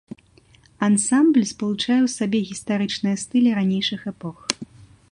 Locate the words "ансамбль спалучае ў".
0.87-2.09